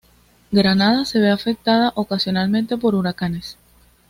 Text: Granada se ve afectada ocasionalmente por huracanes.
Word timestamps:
Granada 0.51 1.05
se 1.05 1.19
ve 1.19 1.29
afectada 1.29 1.91
ocasionalmente 1.95 2.75
por 2.75 2.95
huracanes. 2.95 3.59